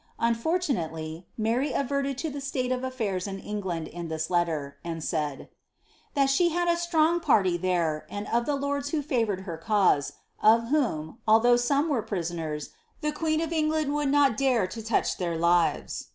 Unfortunately, 0.17 1.27
Mary 1.37 1.69
d 1.71 2.13
to 2.15 2.29
the 2.31 2.41
state 2.41 2.71
of 2.71 2.83
a&irs 2.83 3.27
in 3.27 3.37
England 3.37 3.87
in 3.87 4.07
this 4.07 4.31
letter, 4.31 4.79
and 4.83 5.03
said, 5.03 5.47
^ 6.15 6.15
that 6.15 6.57
I 6.67 6.71
a 6.71 6.75
strong 6.75 7.19
party 7.19 7.55
there, 7.55 8.07
and 8.09 8.25
of 8.29 8.47
the 8.47 8.55
lords 8.55 8.89
who 8.89 9.03
favoured 9.03 9.41
her 9.41 9.57
cause, 9.57 10.13
ND, 10.43 11.17
although 11.27 11.55
some 11.55 11.87
were 11.87 12.01
prisoners, 12.01 12.71
the 13.01 13.11
queen 13.11 13.41
of 13.41 13.53
England 13.53 13.93
would 13.93 14.11
re 14.11 14.67
to 14.69 14.81
touch 14.83 15.17
their 15.17 15.37
lives." 15.37 16.07